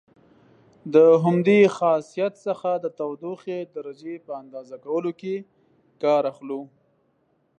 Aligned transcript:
د 0.93 0.95
همدې 1.23 1.59
خاصیت 1.77 2.33
څخه 2.47 2.69
د 2.83 2.85
تودوخې 2.97 3.59
درجې 3.75 4.15
په 4.25 4.31
اندازه 4.41 4.75
کولو 4.85 5.11
کې 5.19 5.35
کار 6.03 6.23
اخلو. 6.31 6.61